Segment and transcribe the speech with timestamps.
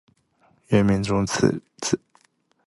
[0.69, 1.99] 元明宗次子。